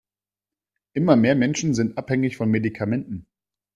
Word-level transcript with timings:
Immer 0.93 1.15
mehr 1.15 1.35
Menschen 1.35 1.75
sind 1.75 1.99
abhängig 1.99 2.35
von 2.35 2.49
Medikamenten. 2.49 3.27